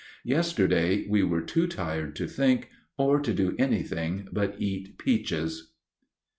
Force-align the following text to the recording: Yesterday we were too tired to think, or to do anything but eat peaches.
Yesterday 0.25 1.05
we 1.07 1.21
were 1.21 1.43
too 1.43 1.67
tired 1.67 2.15
to 2.15 2.25
think, 2.27 2.69
or 2.97 3.19
to 3.19 3.31
do 3.35 3.55
anything 3.59 4.27
but 4.31 4.55
eat 4.59 4.97
peaches. 4.97 5.73